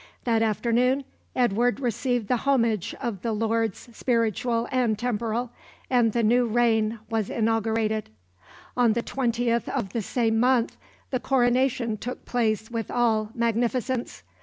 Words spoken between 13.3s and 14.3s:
magnificence.